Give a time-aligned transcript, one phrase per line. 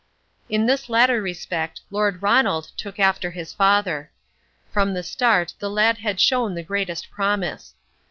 [0.49, 4.09] In this latter respect Lord Ronald took after his father.
[4.71, 7.75] From the start the lad had shown the greatest promise.